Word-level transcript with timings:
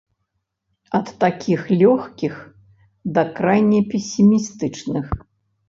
Ад 0.99 1.11
такіх 1.23 1.61
лёгкіх, 1.83 2.33
да 3.15 3.21
крайне 3.43 3.85
песімістычных. 3.95 5.17